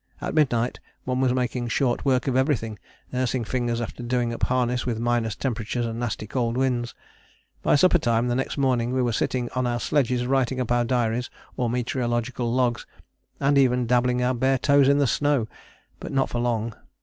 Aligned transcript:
At 0.19 0.33
midnight 0.33 0.79
one 1.03 1.21
was 1.21 1.31
making 1.31 1.67
short 1.67 2.05
work 2.05 2.25
of 2.27 2.35
everything, 2.35 2.79
nursing 3.11 3.43
fingers 3.43 3.79
after 3.79 4.01
doing 4.01 4.33
up 4.33 4.41
harness 4.41 4.83
with 4.83 4.97
minus 4.99 5.35
temperatures 5.35 5.85
and 5.85 5.99
nasty 5.99 6.25
cold 6.25 6.57
winds: 6.57 6.95
by 7.61 7.75
supper 7.75 7.99
time 7.99 8.27
the 8.27 8.33
next 8.33 8.57
morning 8.57 8.93
we 8.93 9.03
were 9.03 9.11
sitting 9.13 9.47
on 9.51 9.67
our 9.67 9.79
sledges 9.79 10.25
writing 10.25 10.59
up 10.59 10.71
our 10.71 10.85
diaries 10.85 11.29
or 11.55 11.69
meteorological 11.69 12.51
logs, 12.51 12.87
and 13.39 13.59
even 13.59 13.85
dabbling 13.85 14.23
our 14.23 14.33
bare 14.33 14.57
toes 14.57 14.87
in 14.89 14.97
the 14.97 15.05
snow, 15.05 15.47
but 15.99 16.11
not 16.11 16.31
for 16.31 16.39
long! 16.39 16.73